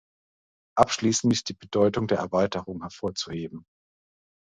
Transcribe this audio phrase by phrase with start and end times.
[0.79, 3.67] Abschließend ist die Bedeutung der Erweiterung hervorzuheben.